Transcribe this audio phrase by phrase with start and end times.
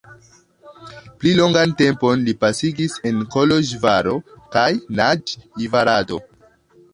[1.17, 4.17] Pli longan tempon li pasigis en Koloĵvaro
[4.57, 4.65] kaj
[5.01, 6.21] Nadjvarado.